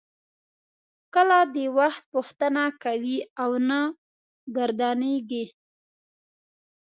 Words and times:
کله 1.13 1.37
د 1.55 1.57
وخت 1.77 2.03
پوښتنه 2.13 2.63
کوي 2.83 3.17
او 3.43 3.51
نه 3.69 3.79
ګردانیږي. 4.55 5.45